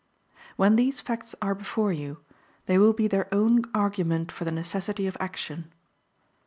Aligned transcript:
"When 0.55 0.77
these 0.77 0.99
facts 0.99 1.35
are 1.43 1.53
before 1.53 1.93
you, 1.93 2.23
they 2.65 2.79
will 2.79 2.91
be 2.91 3.07
their 3.07 3.31
own 3.31 3.65
argument 3.71 4.31
for 4.31 4.45
the 4.45 4.51
necessity 4.51 5.05
of 5.05 5.15
action. 5.19 5.71